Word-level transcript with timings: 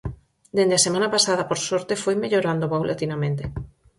Dende 0.57 0.75
a 0.77 0.83
semana 0.87 1.09
pasada, 1.15 1.47
por 1.49 1.59
sorte, 1.67 2.01
foi 2.03 2.15
mellorando 2.23 2.71
paulatinamente. 2.73 3.43